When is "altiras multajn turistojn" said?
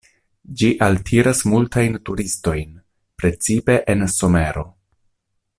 0.85-2.73